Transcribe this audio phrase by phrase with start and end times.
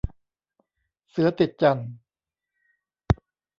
[1.09, 1.77] เสือติดจั่น